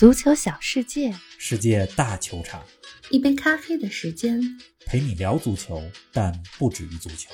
[0.00, 2.64] 足球小世界，世界大球场，
[3.10, 4.40] 一杯咖啡的时间。
[4.86, 5.78] 陪你聊足球，
[6.10, 7.30] 但不止于足球。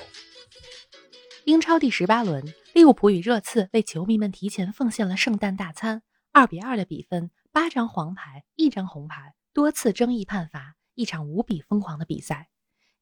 [1.45, 2.43] 英超第十八轮，
[2.75, 6.03] 利物浦与热刺为球迷们提前奉献了圣诞大餐。
[6.33, 12.49] 二比二的比分，八张黄牌，一张红牌，多次争议判罚，一场无比疯狂的比赛。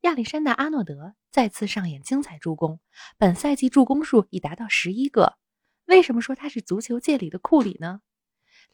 [0.02, 2.80] 亚历山大·阿诺德再次上演精彩助攻，
[3.16, 5.38] 本赛季助攻数已达到十一个。
[5.86, 8.02] 为什么说他是足球界里的库里呢？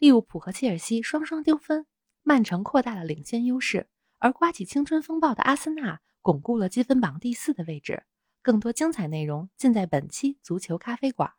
[0.00, 1.84] 利物浦和切尔西双双丢分，
[2.22, 3.86] 曼城扩大了领先优势，
[4.18, 8.04] 而刮起青春风暴的阿森纳巩固了积分榜第四的位置。
[8.40, 11.34] 更多精彩内容尽在本期足球咖啡馆。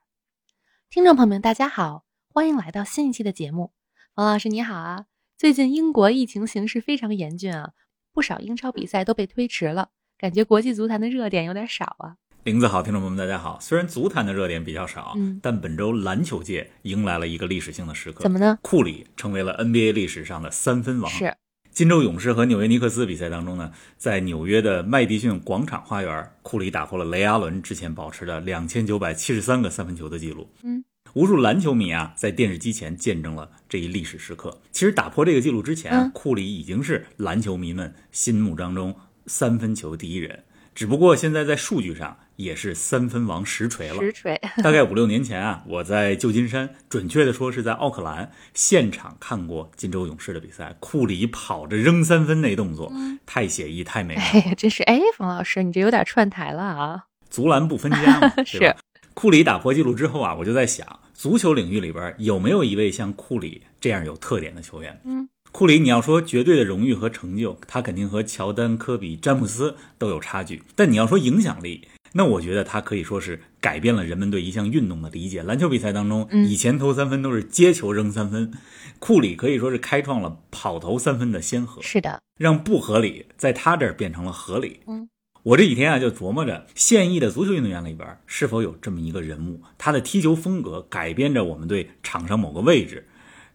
[0.91, 3.73] 听众朋友们，大家好，欢迎来到新一期的节目。
[4.13, 5.07] 王老师你好啊！
[5.35, 7.73] 最近英国疫情形势非常严峻啊，
[8.13, 12.17] 不少英超比赛都被推迟了，感觉国际足坛的热点有点少啊。
[12.43, 13.59] 林子好，听众朋友们，大家好。
[13.61, 18.23] 虽然足坛的热点比较少，嗯但本周篮球界迎来了一个历史性的时刻。
[18.23, 18.57] 怎么呢？
[18.63, 21.11] 库里成为了 NBA 历史上的三分王。
[21.11, 21.35] 是
[21.69, 30.49] 金州勇士和纽约尼克斯比赛当中呢，在纽约的麦迪逊广场花园，库里打破了雷阿伦之前保持的两千九百七十三个三分球的记录。
[30.63, 34.59] 嗯，无数篮球迷啊，在电视机前见证了这一历史时刻。
[34.71, 38.95] 其实打破这个记录之前啊，嗯库里已经是篮球迷们心目当中
[39.27, 40.43] 三分球第一人，
[40.73, 43.99] 只不过现在在数据上也是三分王实锤了。
[43.99, 44.39] 实锤。
[44.63, 50.75] 大概五六年前啊，我在旧金山，准确的说是在奥克兰现场看过金州勇士的比赛。
[50.79, 52.91] 库里跑着扔三分那动作，
[53.25, 54.21] 太写意，太美了。
[54.21, 57.05] 哎呀，真是哎，冯老师，你这有点串台了啊！
[57.29, 58.75] 足篮不分家嘛， 是吧？
[59.13, 65.20] 库里打破纪录之后啊，我就在想，足球领域里边有没有一位像库里这样有特点的球员？
[65.51, 70.63] 嗯，库里，你要说绝对的荣誉和成就，他肯定和乔丹、科比、詹姆斯都有差距。
[70.75, 75.43] 但你要说影响力，那我觉得他可以说是改变了人们对一项运动的理解。
[75.43, 78.51] 篮球比赛当中，嗯以前投三分都是接球扔三分，
[78.99, 81.81] 库里可以说是开创了跑投三分的先河。
[81.81, 84.79] 是的，让不合理在他这儿变成了合理。
[84.87, 85.09] 嗯，
[85.43, 93.07] 我这几天啊就琢磨着，现役的足球运动员里边是否有这么一个人物，他的踢球风格改变着我们对场上某个位置，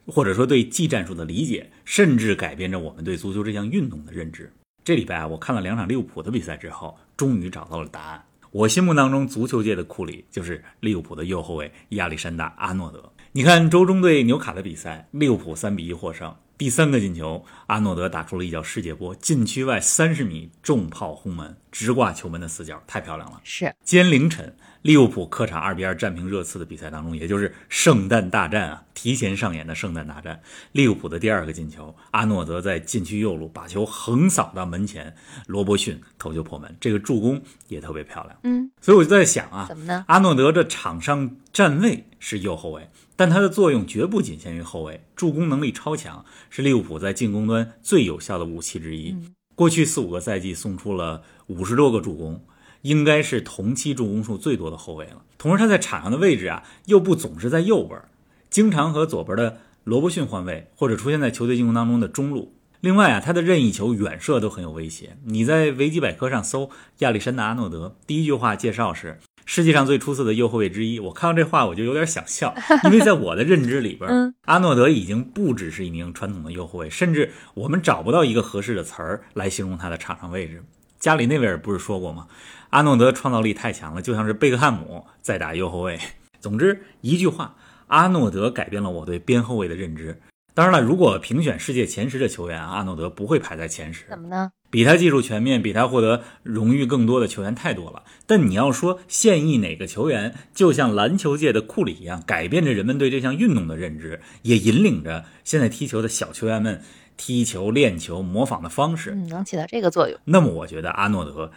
[0.07, 4.53] 或者说对技战术的理解，甚至改变着我们对足球这项运动的认知。
[4.85, 8.25] 这礼拜啊，我看了两场利物浦的比赛之后，终于找到了答案。
[8.53, 13.13] 我心目当中足球界的库里就是利物浦的右后卫亚历山大·阿诺德。
[13.33, 23.41] 你看周中对纽卡的比赛，利物浦三比一获胜，第三个进球，阿诺德打出了一脚世界波，禁区外三十米重炮轰门，直挂球门的死角，太漂亮了。
[23.45, 30.41] 是今天凌晨，利物浦客场二比二战平热刺的比赛当中，也就是圣诞大战啊，提前上演的圣诞大战。
[30.71, 35.13] 利物浦的第二个进球，阿诺德在禁区右路把球横扫到门前，
[35.49, 38.39] 罗伯逊头球破门，这个助攻也特别漂亮。
[38.45, 40.05] 嗯，所以我就在想啊，怎么呢？
[40.07, 49.11] 阿诺德这场上站位是右后卫，但他的作用绝不仅限于后卫，助攻能力超强，是利物浦在进攻端最有效的武器之一。
[49.11, 52.45] 嗯过去四五个赛季送出了五十多个助攻，
[52.87, 55.23] 应该是同期助攻数最多的后卫了。
[55.37, 58.01] 同时，他在场上的位置啊，又不总是在右边，
[58.49, 62.55] 经常和左边的罗伯逊换位，或者出现在球队进攻当中的中路。
[62.81, 65.17] 另外啊，他的任意球远射都很有威胁。
[65.25, 71.01] 你在维基百科上搜亚历山大·阿诺德，第一句话介绍是世界上最出色的右后卫之一。
[71.01, 72.55] 我看到这话我就有点想笑，
[72.85, 80.63] 因为在我的认知里边，嗯阿诺德已经不只是一名传统的右后卫，甚至我们找不到一个合适的词儿来形容他的场上位置。
[80.99, 82.27] 加里内维尔不是说过吗？
[82.71, 85.99] 阿诺德创造力太强了，就像是贝克汉姆在打右后卫。
[86.41, 90.21] 总之一句话，阿诺德改变了我对边后卫的认知。
[90.55, 94.07] 当然了，如果评选世界前十的球员，阿诺德不会排在前十。
[94.09, 94.51] 怎么呢？
[94.71, 98.03] 比他技术全面、比他获得荣誉更多的球员太多了。
[98.27, 106.83] 但你要说现役哪个球员，就像篮球界的库里一样，改变着人们对这项运动的认知，也引领着现在踢球的小球员们
[107.17, 109.11] 踢球、练球、模仿的方式。
[109.11, 110.19] 嗯，能起到这个作用。
[110.25, 111.51] 那么，我觉得阿诺德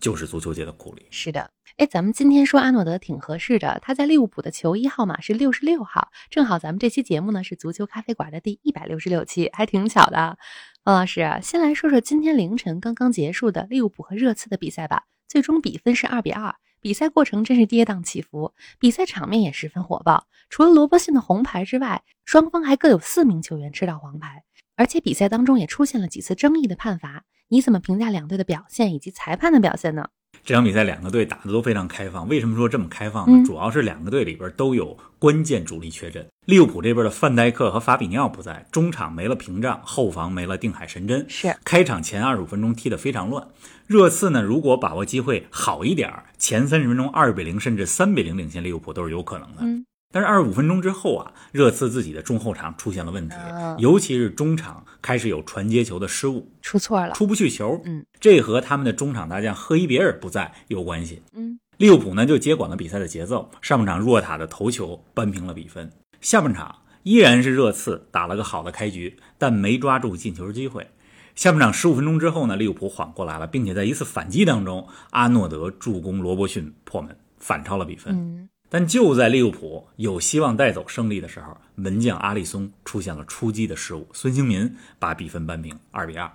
[0.00, 1.06] 就是足球界的库里。
[1.10, 10.36] 是的，哎，咱们今天说阿诺德挺合适的，他在利物浦的球衣号码是六十六号，正好咱们这期节目呢是足球咖啡馆的第一百六十六期，还挺巧的啊。
[10.84, 16.54] 王老师啊，先来说说今天凌晨刚刚结束的利物浦和热刺的比赛吧，最终比分是二比二。
[16.80, 20.28] 比赛过程真是跌宕起伏，比赛场面也十分火爆。
[20.48, 24.44] 除了罗伯逊的红牌之外，双方还各有四名球员吃到黄牌，
[24.78, 27.24] 而且比赛当中也出现了几次争议的判罚。
[27.48, 30.08] 你怎么评价两队的表现以及裁判的表现呢？
[30.44, 32.28] 这场比赛两个队打得都非常开放。
[32.28, 33.38] 为什么说这么开放呢？
[33.38, 36.24] 嗯主要是两个队里边都有关键主力缺阵。
[36.46, 41.26] 利物浦这边的范戴克和法比尼奥不在，中场没了屏障，后防没了定海神针。
[41.28, 43.48] 是开场前二十五分钟踢得非常乱。
[43.88, 49.62] 热刺呢，如果把握机会好一点儿，前三十分钟二比零甚至三比零领先利物浦都是有可能的。
[49.62, 57.12] 嗯但是二十五分钟之后啊，热刺自己的中后场出现了问题，啊尤其是中场开始有传接球的失误，出错了。
[57.14, 57.80] 出不去球。
[57.84, 61.22] 嗯，这和他们的中场大将赫伊别尔不在有关系。
[61.34, 65.90] 嗯，利物浦呢就接管了比赛的节奏，上半场若塔的头球扳平了比分。
[66.20, 70.88] 下半场依然是热刺打了个好的开局，但没抓住进球机会。
[71.34, 78.12] 下半场十五分钟之后呢，利物浦缓过来了，并且在一次反击当中，阿诺德助攻罗伯逊破门，反超了比分。
[78.12, 86.30] 嗯，但就在利物浦有希望带走胜利的时候，门将阿里松出现了出击的失误，孙兴民把比分扳平二比二。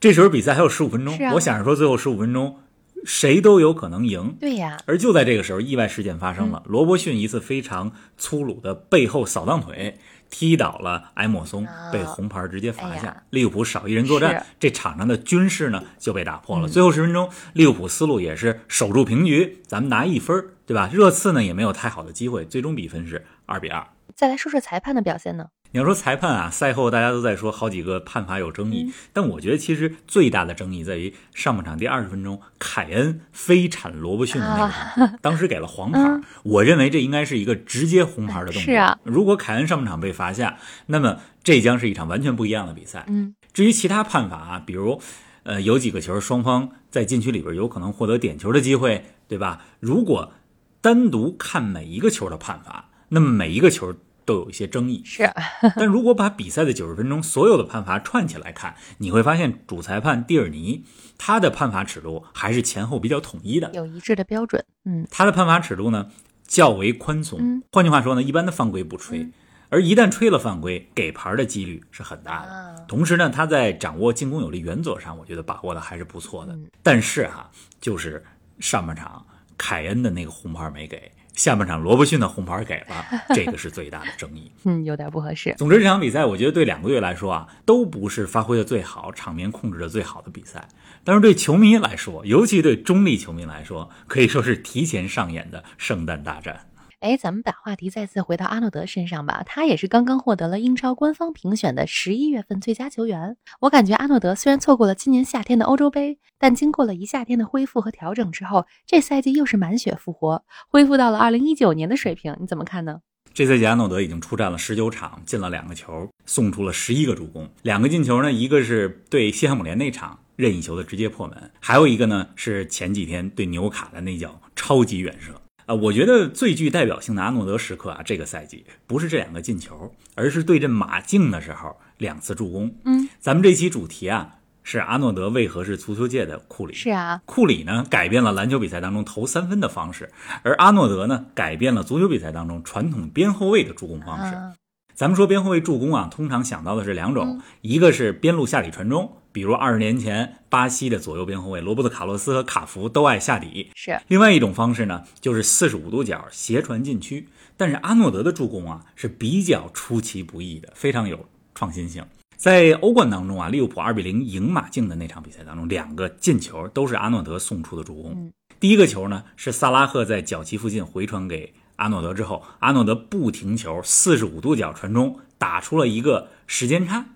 [0.00, 2.56] 这时候比赛还有十五分钟，啊我想着说最后十五分钟
[3.04, 4.36] 谁都有可能赢。
[4.38, 9.98] 对呀，而就在这个时候，意外事件发嗯生了，罗伯逊一次非常粗鲁的背后扫荡腿。
[10.30, 13.08] 踢倒了埃莫松啊，被红牌直接罚下。
[13.08, 16.68] 哎利物浦少一人作战，这场上的军事呢就被打破了。
[16.68, 20.90] 嗯最后十分钟，利物浦思路也是守住平局，咱们拿一分儿，对吧？
[20.92, 23.82] 热刺呢也没有太好的机会，最终比分是二比二。
[24.14, 25.46] 再来说说裁判的表现呢？
[25.70, 38.62] 你要说裁判啊，赛后大家都在说好几个判罚有争议，嗯但我觉得其实最大的争议在于上半场第二十分钟，凯恩飞铲罗伯逊的那个当时给了黄牌，嗯我认为这应该是一个直接红牌的动作。
[38.62, 43.04] 是啊，如果凯恩上半场被罚下，那么这将是一场完全不一样的比赛。
[43.08, 45.00] 嗯，至于其他判罚啊，比如
[45.44, 49.62] 呃有几个球双方在禁区里边有可能获得点球的机会，对吧？
[49.80, 50.32] 如果
[50.80, 53.94] 单独看每一个球的判罚，那么每一个球
[54.24, 55.02] 都有一些争议。
[55.04, 55.30] 是，
[55.76, 60.84] 但如果把比赛的九十分钟所有的判罚串起来看，你会发现主裁判蒂尔尼
[61.16, 63.70] 他的判罚尺度还是前后比较统一的。
[63.74, 64.64] 有一致的标准。
[64.84, 66.10] 嗯，他的判罚尺度呢
[66.46, 67.38] 较为宽松。
[67.40, 69.28] 嗯换句话说呢，一般的犯规不吹，
[69.68, 72.52] 而一旦吹了犯规，给牌的几率是很大的。
[72.52, 76.52] 啊同时呢，他在掌握进攻有力原则上，我觉得把握的还是不错的。
[76.54, 78.24] 嗯但是哈、就是
[78.60, 79.24] 上半场
[79.58, 84.50] 凯恩的那个红牌没给，下半场罗伯逊的红牌给了，这个是最大的争议。
[84.64, 85.54] 嗯，有点不合适。
[85.58, 90.66] 总之，这场比赛我觉得对两个队来说啊，都不是发挥的最好、场面控制的最好的比赛。
[91.04, 96.66] 但是对球迷来说，尤其对中立球迷来说，可以说是提前上演的圣诞大战。
[97.00, 99.44] 哎，咱们把话题再次回到阿诺德身上吧。
[99.46, 103.36] 他也是刚刚获得了英超官方评选的十一月份最佳球员。
[103.60, 112.36] 我感觉阿诺德虽然错过了今年夏天的欧洲杯，但经过了一夏天的恢复和调整之后，这赛季又是满血复活，恢复到了二零一九年的水平。
[112.40, 113.00] 你怎么看呢？
[113.32, 117.48] 这赛季阿诺德已经出战了十九场，进了两个球，送出了十一个助攻。
[117.62, 125.40] 两个进球呢，一个是对西汉姆联那场任意球的直接破门，还有一个呢是前几天对纽卡的那脚超级远射。
[125.68, 132.74] 啊，我觉得最具代表性的阿诺德时刻啊，这个赛季不是这两个进球，而是对阵马竞的时候两次助攻。
[132.86, 136.72] 嗯，咱们这期主题啊是阿诺德为何是足球界的库里？
[136.72, 140.10] 是啊，库里呢改变了篮球比赛当中投三分的方式，
[140.42, 144.34] 而阿诺德呢改变了足球比赛当中传统边后卫的助攻方式。
[144.34, 144.54] 啊，
[144.98, 157.28] 咱们说边后卫助攻啊，通常想到的是两种，一个是边路下底传中，比如二十年前巴西的左右边后卫罗伯特卡洛斯和卡福都爱下底；是另外一种方式呢，就是四十五度角斜传禁区。
[157.56, 162.04] 但是阿诺德的助攻啊是比较出其不意的，非常有创新性。
[162.34, 168.14] 在欧冠当中啊，利物浦二比零赢马竞的那场比赛当中，两个进球都是阿诺德送出的助攻。
[168.16, 177.06] 嗯第一个球呢是萨拉赫在脚旗附近回传给阿诺德之后，阿诺德不停球，四十五度角传中，打出了一个时间差。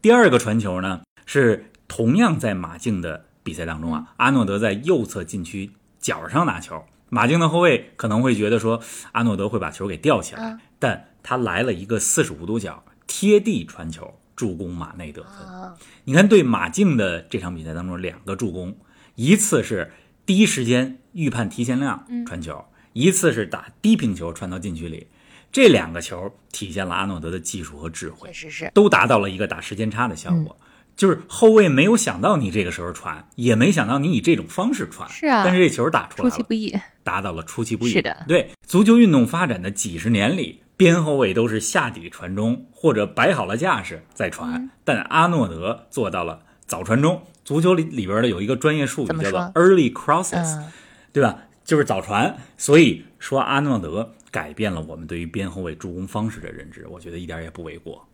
[0.00, 8.82] 第二个传球呢是同样在马竞的比赛当中啊，阿诺德在右侧禁区角上拿球，马竞的后卫可能会觉得说
[9.12, 15.32] 阿诺德会把球给吊起来，嗯但他来了一个四十五度角贴地传球，助攻马内得分。
[15.46, 18.76] 啊，你看，对马竞的这场比赛当中，两个助攻，
[19.14, 19.92] 一次是
[20.26, 25.06] 第一时间预判提前量传球，一次是打低平球传到禁区里。
[25.50, 28.70] 这两个球体现了阿诺德的技术和智慧确，实是。
[28.72, 30.56] 都达到了一个打时间差的效果。
[30.94, 37.90] 就是后卫没有想到你这个时候传，也没想到你以这种方式传，是啊但是这球打出来了，出其不意，达到了出其不意。
[37.90, 47.22] 是的对足球运动发展的几十年里，边后卫都是下底传中或者摆好了架势再传，嗯但阿诺德做到了早传中。
[47.44, 50.72] 足球里里边的有一个专业术语叫做 early crosses，、嗯，
[51.12, 51.38] 对吧？
[51.72, 52.36] 就是早传。
[52.58, 58.06] 所以说阿诺德改变了我们对于边后卫助攻方式的认知，我觉得一点也不为过。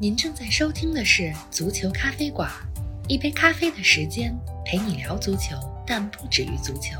[0.00, 2.50] 您正在收听的是足球咖啡馆，
[3.06, 4.34] 一杯咖啡的时间
[4.64, 6.98] 陪你聊足球，但不止于足球。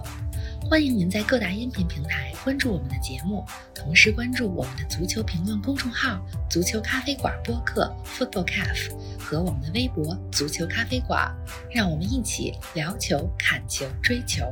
[0.69, 3.43] 欢迎您在各大音频平台关注我们的节目，
[3.75, 11.35] 同时关注我们的足球评论公众号“足球咖啡馆播客 ”（Football Cafe） 和我们的微博“足球咖啡馆”，
[11.73, 14.45] 让我们一起聊球、看球、追球。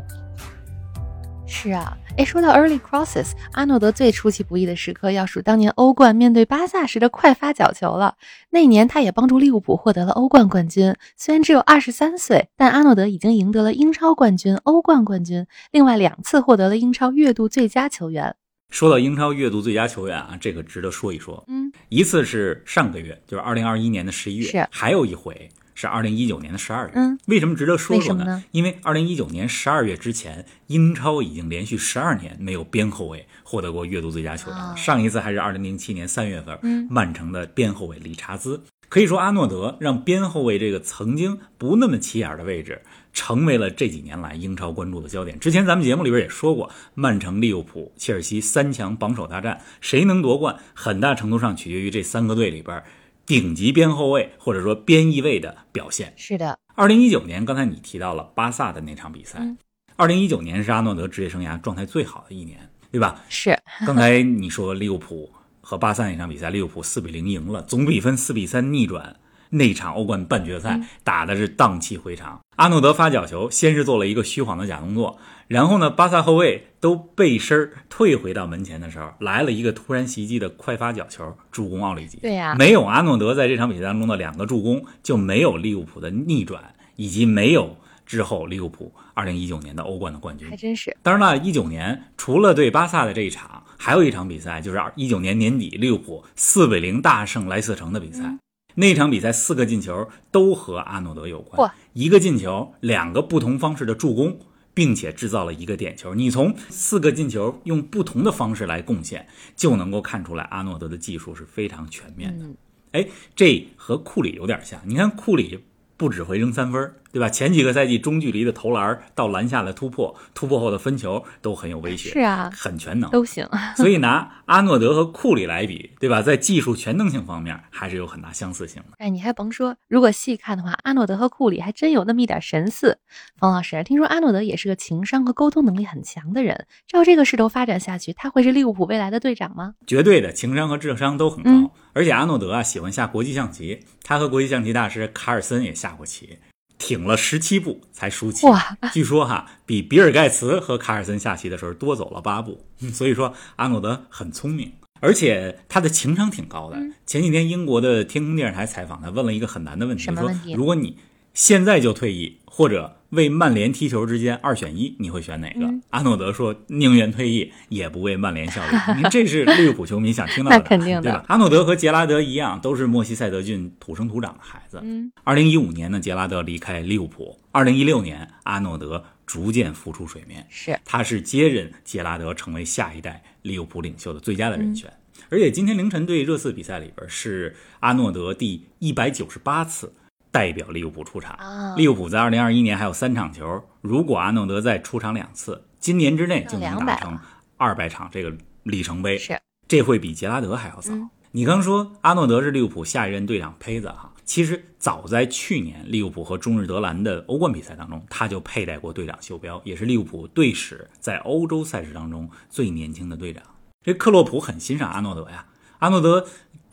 [1.46, 8.16] 是啊，哎，说到 early crosses，阿诺德最出其不意的时刻要数当年欧冠面对巴萨时的快发角球了。
[8.50, 18.34] 那年他也帮助利物浦获得了欧冠冠军，虽然只有二十三岁，但阿诺德已经赢得了英超冠军、欧冠冠军，另外两次获得了英超月度最佳球员。
[18.70, 21.44] 说到英超月度最佳球员啊，这个值得说一说。
[21.48, 26.92] 嗯，一次是上个月，就是二零二一年的十一月，是还有一回是二零一九年的十二月。
[26.94, 34.72] 嗯，为什么值得说说为呢因为二零一九年十二月之前，英超已经连续十二年没有边后卫获得过月度最佳球员了。
[34.72, 38.62] 哦上一次还是二零零七年三月份，嗯曼城的边后卫理查兹。
[38.88, 45.40] 可以说，阿诺德让边后卫这个曾经不那么起眼的位置，成为了这几年来英超关注的焦点。
[45.40, 52.80] 之前咱们节目里边也说过，曼城、利物浦、切尔西三强榜首大战，谁能夺冠，很大程度上取决于这三个队里边
[53.26, 56.12] 顶级边后卫或者说边翼位的表现。
[56.16, 59.56] 是的，二零一九年，刚才你提到了巴萨的那场比赛嗯。
[59.96, 63.22] 二零一九年是阿诺德职业生涯状态最好的一年，对吧？
[63.28, 69.16] 是 刚才你说利物浦和巴萨那场比赛，利物浦四比零赢了，总比分四比三逆转。
[69.50, 72.40] 那场欧冠半决赛打的是荡气回肠。
[72.56, 75.16] 阿诺德发角球，先是做了一个虚晃的假动作，
[75.46, 82.18] 然后呢，巴萨后卫都背身儿退回到门前的时候，来了一个突然袭击的快发角球，助攻奥里吉。
[82.18, 90.56] 对呀没有阿诺德在这场比赛当中的两个助攻，就没有利物浦的逆转，以及没有之后利物浦二零一九年的欧冠的冠军还。
[90.56, 90.96] 真是。
[91.02, 98.22] 当然了，一九年除了对巴萨的这一场，还有一场比赛，就是一九年年底利物浦四比零大胜莱斯特城的比赛。
[98.22, 98.38] 嗯
[98.76, 104.36] 那场比赛四个进球都和阿诺德有嚯关，一个进球，两个不同方式的助攻，
[104.74, 106.14] 并且制造了一个点球。
[106.14, 109.26] 你从四个进球用不同的方式来贡献，
[109.56, 112.44] 就能够看出来阿诺德的技术是非常全面的。
[112.44, 112.56] 嗯，
[112.92, 114.80] 哎，这和库里有点像。
[114.84, 115.60] 你看库里
[115.96, 117.30] 不只会扔三分，对吧？
[117.30, 123.08] 前几个赛季中距离的投篮到篮下的突破，突破后的分球都很有威胁，是啊，很全能。
[123.10, 123.48] 都行。
[123.76, 126.20] 所以拿阿诺德和库里来比，对吧？
[126.20, 128.96] 在技术全能性方面还是有很大相似性的。
[128.98, 132.98] 哎，你还甭说，如果细看的话，阿诺德和库里还真有那么一点神似。
[133.38, 139.74] 冯老师，听说阿诺德也是个情商和沟通能力很强的人，照这个势头发展下去，他会是利物浦未来的队长吗？
[139.86, 146.38] 绝对的情商和智商都很高，嗯而且阿诺德啊喜欢下国际象棋，他和国际象棋大师卡尔森也下过棋，
[146.84, 148.46] 挺了十七步才输棋。
[148.46, 156.76] 哇，据说哈比比尔盖茨和卡尔森下棋的时候多走了八步，嗯所以说阿诺德很聪明，而且他的情商挺高的。
[156.76, 160.98] 嗯前几天英国的天空电视台采访他，问了一个很难的问题，说如果你
[161.32, 165.64] 现在就退役，或者为曼联踢球之间二选一，你会选哪个？
[165.66, 168.76] 嗯阿诺德说宁愿退役，也不为曼联效力。
[169.10, 171.24] 这是利物浦球迷想听到的，那肯定的对吧？
[171.28, 174.80] 阿诺德和杰拉德一样，都是莫西塞德郡土生土长的孩子。
[174.82, 184.92] 嗯，二零一五年呢，杰拉德离开利物浦；二零一六年，阿诺德逐渐浮出水面，是他是接任杰拉德成为下一代利物浦领袖的最佳的嗯人选。
[185.30, 189.92] 而且今天凌晨对热刺比赛里边是阿诺德第一百九十八次
[190.34, 191.32] 代表利物浦出场。
[191.34, 197.18] 啊，利物浦在二零二一年还有三场球，如果阿诺德再出场两次，今年之内就能达200成
[197.56, 199.16] 二百场这个里程碑。
[199.16, 200.92] 是这会比杰拉德还要早。
[200.92, 213.42] 嗯你刚说阿诺德是利物浦下一任队长胚子哈，其实早在去年利物浦和中日德兰的欧冠比赛当中，他就佩戴过队长袖标，也是利物浦队史在欧洲赛事当中最年轻的队长。
[213.82, 215.46] 这克洛普很欣赏阿诺德呀，
[215.80, 216.24] 阿诺德。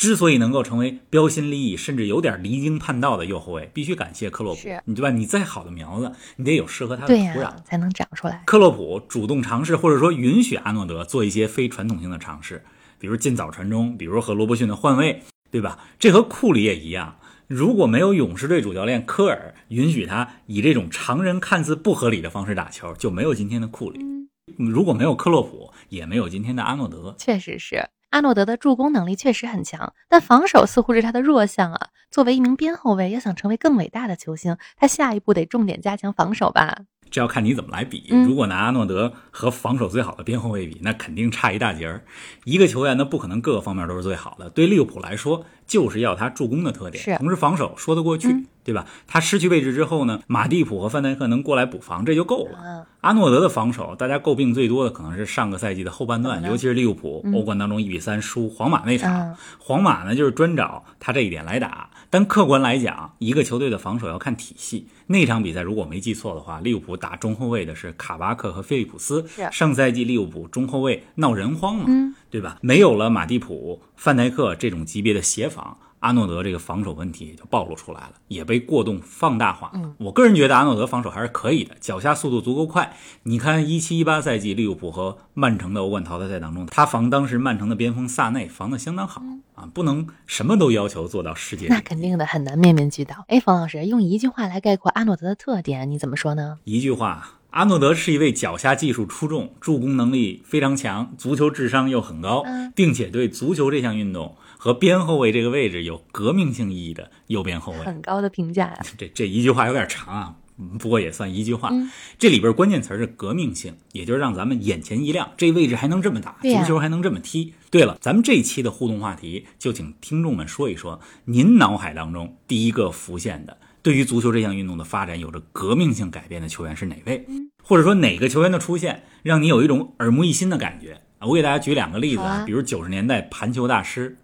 [0.02, 5.12] 之所以能够成为标新立异，甚至有点离经叛道的右后卫，必须感谢克洛普，你对吧？
[5.12, 7.42] 你再好的苗子，你得有适合他的土壤。
[7.42, 8.42] 呀、才能长出来。
[8.48, 12.64] 克洛普主动尝试，或者说允许阿诺德做一些非传统性的尝试，
[12.98, 15.78] 比如进早传中，比如和罗伯逊的换位，对吧？
[16.00, 17.20] 这和库里也一样。
[17.46, 24.00] 如果没有勇士队主教练科尔允许他以这种常人看似不合理的方式打球，就没有今天的库里。
[24.02, 24.28] 嗯，
[24.72, 27.14] 如果没有克洛普，也没有今天的阿诺德。
[27.20, 27.88] 确实是。
[28.12, 31.90] 阿诺德的助攻能力确实很强，但防守似乎是他的弱项啊。
[32.10, 36.78] 作为一名边后卫，要想成为更伟大的球星，他下一步得重点加强防守吧。
[37.10, 38.08] 这要看你怎么来比。
[38.10, 42.04] 嗯如果拿阿诺德和防守最好的边后卫比，那肯定差一大截儿。
[42.44, 44.50] 一个球员呢，不可能各个方面都是最好的。
[44.50, 48.86] 对利物浦来说，就是要他助攻的特点，同时防守说得过去，嗯对吧？
[49.08, 52.60] 他失去位置之后呢，马蒂普和范戴克能过来补防，这就够了。
[52.64, 59.12] 嗯，阿诺德的防守，大家诟病最多的可能是上个赛季的后半段，尤其是利物浦嗯欧冠当中一比三输皇马那场。
[59.12, 61.90] 嗯皇马呢，就是专找他这一点来打。
[62.10, 64.88] 但客观来讲，一个球队的防守要看体系。
[65.08, 69.26] 那场比赛如果没记错的话，利物浦打中后卫的是卡巴克和菲利普斯。
[69.52, 72.58] 上赛季利物浦中后卫闹人荒嘛，嗯对吧？
[72.62, 79.72] 没有了马蒂普、范戴克这种级别的协防，阿诺德这个防守问题也就暴露出来了，也被过度放大化。
[79.76, 82.96] 嗯，我个人觉得阿诺德防守还是可以的，脚下速度足够快。
[83.24, 89.22] 你看一七一八赛季利物浦和曼城的欧冠淘汰赛当中，他防当时曼城的边锋萨内防的相当好
[89.54, 91.68] 啊，不能什么都要求做到世界。
[91.68, 93.24] 那肯定的，很难面面俱到。
[93.28, 96.58] 哎，冯老师用一句话来概括阿诺德的特点，你怎么说呢？
[96.64, 97.38] 一句话。
[97.52, 107.80] 阿诺德是一位脚下技术出众、助攻能力非常强、足球智商又很高，并且对足球这项运动和边后卫这个位置有革命性意义的右边后卫。
[107.80, 108.78] 很高的评价呀！
[108.96, 110.36] 这这一句话有点长啊，
[110.78, 111.72] 不过也算一句话。
[112.20, 117.56] 这里边关键词是革命性，也就是让咱们眼前一亮，这位置还能这么打，足球还能这么踢。
[117.72, 123.58] 对了，咱们这期的互动话题就请听众们说一说，您脑海当中第一个浮现的。
[123.82, 127.26] 对于足球这项运动的发展有着革命性改变的球员是哪位？
[127.64, 131.26] 或者说哪个球员的出现让你有一种耳目一新的感觉啊？
[131.26, 134.20] 我给大家举两个例子啊，比如九十年代盘球大师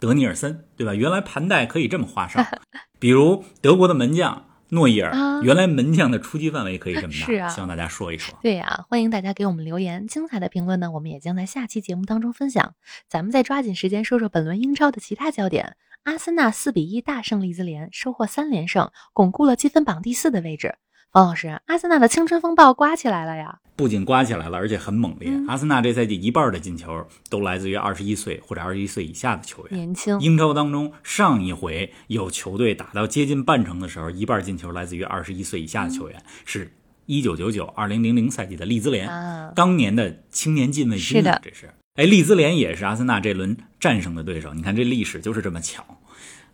[0.00, 0.94] 德尼尔森，对吧？
[0.94, 2.44] 原来盘带可以这么花哨。
[2.98, 7.26] 比如德国的门将诺伊尔，原来门将的出击范围可以这么大。
[7.26, 8.36] 是啊，希望大家说一说。
[8.40, 12.74] 对呀，欢迎大家给我们留言，精彩的评论呢，我们也将在下期节目当中分享。
[13.08, 15.76] 咱们再抓紧时间说说本轮英超的其他焦点。
[16.04, 20.76] 阿森纳四比一大胜利兹联，收获三连胜，巩固了积分榜第四的位置。
[21.12, 23.58] 方老师，阿森纳的青春风暴刮起来了呀！
[23.74, 25.32] 不仅刮起来了，而且很猛烈。
[25.48, 30.20] 阿森纳这赛季一半的进球都来自于二十一岁或者二十一岁以下的球员，年轻。
[30.20, 36.72] 英超当中，上一回有球队打到接近半程的时候，一半进球来自于二十一岁以下的球员，是
[37.06, 39.08] 一九九九二零零零赛季的利兹联，
[39.56, 41.18] 当年的青年禁卫军。
[41.18, 41.70] 是的，这是。
[41.96, 44.54] 哎，利兹联也是阿森纳这轮战胜的对手。
[44.54, 45.84] 你看这历史就是这么巧。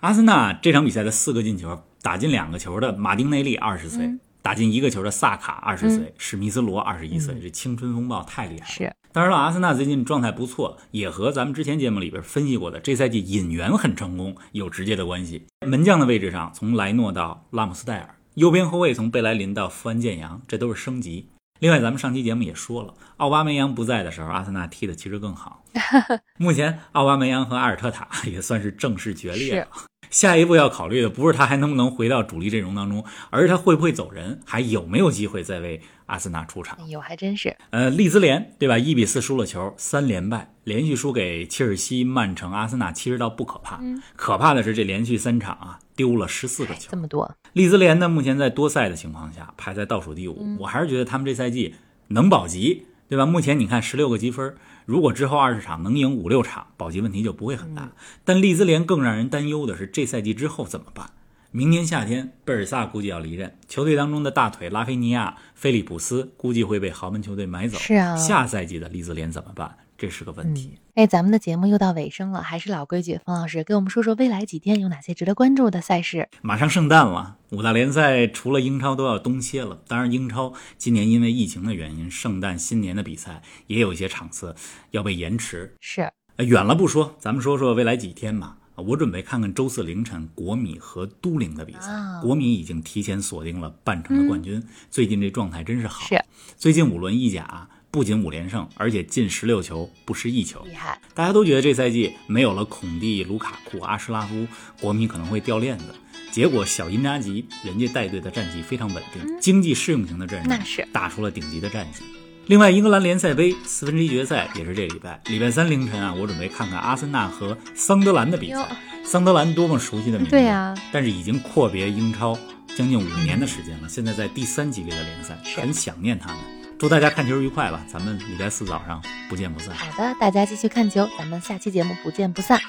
[0.00, 7.34] 阿森纳这场比赛的四个进球，打进两个球的马丁内利二十岁，打进一个球的萨卡二十岁，史密斯罗二十一岁。
[7.42, 8.72] 这青春风暴太厉害了。
[8.72, 8.94] 是。
[9.10, 15.44] 当然了，阿森纳最近状态不错，也和咱们之前节目里边分析过的这赛季引援很成功有直接的关系。
[15.66, 21.28] 门将的位置上，从莱诺到拉姆斯戴尔；右边后卫从贝莱林到富安健洋，这都是升级。
[21.58, 25.64] 另外，咱们上期节目也说了，奥巴梅扬不在的时候，阿森纳踢的其实更好。
[26.38, 29.68] 目前，奥巴梅扬和阿尔特塔也算是正式决裂了。
[30.10, 36.78] 下一步要考虑的不是他还能不能回到主力阵容当中，而是他会不会走人，还有没有机会再为阿森纳出场。
[36.88, 37.56] 有，还真是。
[37.70, 38.78] 呃，利兹联对吧？
[38.78, 42.92] 一比四输了球，三连败，连续输给切尔西、曼城、阿森纳。
[42.92, 43.80] 其实倒不可怕，
[44.14, 47.34] 可怕的是这连续三场啊，丢了十四个球，这么多。
[47.52, 50.56] 利兹联呢，目前在多赛的情况下排在倒数第五。
[50.58, 51.74] 我还是觉得他们这赛季
[52.08, 53.26] 能保级，对吧？
[53.26, 54.54] 目前你看十六个积分。
[54.86, 57.90] 如果之后二十场能赢五六场，保级问题就不会很大。
[58.24, 61.10] 但利兹联更让人担忧的是，这赛季之后怎么办？
[61.50, 67.76] 明年夏天，贝尔萨估计要离任，球队当中的大腿拉菲尼亚、菲利普斯估计会被豪门球队买走。
[67.78, 69.76] 是啊，下赛季的利兹联怎么办？
[69.98, 70.78] 这是个问题。
[70.94, 76.28] 哎，咱们的节目又到尾声了，还是老规矩，冯老师给我们说说未来几天有哪些值得关注的赛事。
[76.42, 79.80] 马上圣诞了，五大联赛除了英超都要冬歇了。
[79.86, 84.54] 当然，英超今年因为疫情的原因，圣诞新年的比赛也有一些场次
[84.90, 85.74] 要被延迟。
[85.80, 88.58] 是，远了不说，咱们说说未来几天吧。
[88.76, 91.90] 我准备看看周四凌晨国米和都灵的比赛。
[92.20, 96.06] 国米已经提前锁定了半程的冠军，最近这状态真是好。
[96.06, 96.22] 是，
[96.58, 97.68] 最近五轮意甲。
[97.96, 101.00] 不仅五连胜，而且进十六球不失一球，厉害！
[101.14, 104.46] 大家都觉得这赛季没有了孔蒂、卢卡库、阿什拉夫，
[104.78, 105.84] 国米可能会掉链子。
[106.30, 112.02] 结果小因扎吉人家带队的战绩非常稳定，经济适用型的阵容，那是打出了顶级的战绩。
[112.48, 118.76] 另外，英格兰联赛杯四分之一决赛也是这礼拜，礼拜三凌晨啊，我准备看看阿森纳和桑德兰的比赛。
[119.06, 122.38] 桑德兰多么熟悉的名字，对呀，但是已经阔别英超
[122.76, 126.38] 将近五年的时间了，现在在第三级别的联赛，很想念他们。
[126.78, 127.84] 祝大家看球愉快吧！
[127.88, 129.74] 咱们礼拜四早上不见不散。
[129.74, 132.60] 好的，大家继续看球，咱们下期节目不见不散。